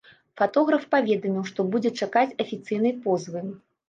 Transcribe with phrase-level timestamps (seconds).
[0.39, 3.43] Фатограф паведаміў, што будзе чакаць афіцыйнай позвы.